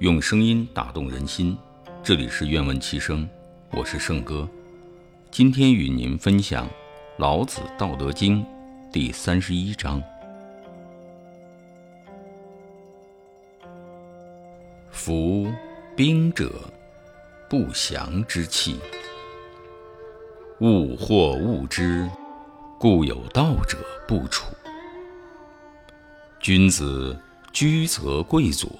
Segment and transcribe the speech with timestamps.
[0.00, 1.58] 用声音打动人心。
[2.04, 3.28] 这里是愿闻其声，
[3.72, 4.48] 我是圣哥。
[5.28, 6.66] 今天与您分享
[7.16, 8.40] 《老子·道德经》
[8.92, 10.00] 第三十一章：
[14.92, 15.52] 夫
[15.96, 16.52] 兵者，
[17.50, 18.78] 不祥之器。
[20.60, 22.08] 物或恶之，
[22.78, 24.46] 故有道者不处。
[26.38, 27.18] 君子
[27.52, 28.70] 居则贵左，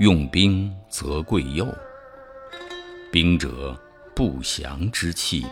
[0.00, 1.68] 用兵则贵右。
[3.12, 3.78] 兵者，
[4.16, 5.44] 不祥之器，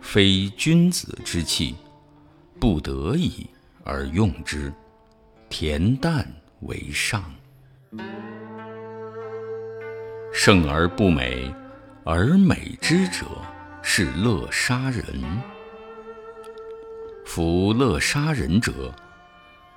[0.00, 1.76] 非君子之器，
[2.58, 3.46] 不得已
[3.84, 4.72] 而用之。
[5.48, 6.26] 恬淡
[6.62, 7.22] 为上。
[10.32, 11.54] 胜而不美，
[12.04, 13.24] 而美之者，
[13.82, 15.04] 是乐杀人。
[17.24, 18.92] 夫乐杀人者，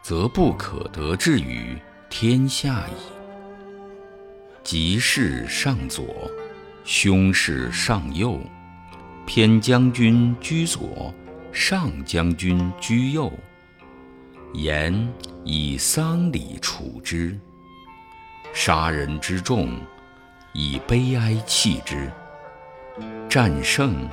[0.01, 1.77] 则不可得志于
[2.09, 3.18] 天下矣。
[4.63, 6.29] 吉事上左，
[6.83, 8.39] 凶事上右，
[9.25, 11.13] 偏将军居左，
[11.51, 13.31] 上将军居右。
[14.53, 15.07] 言
[15.43, 17.39] 以丧礼处之，
[18.53, 19.79] 杀人之众，
[20.53, 22.11] 以悲哀弃之；
[23.29, 24.07] 战胜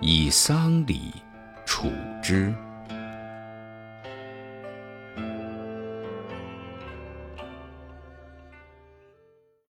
[0.00, 1.12] 以丧礼
[1.66, 1.92] 处
[2.22, 2.52] 之。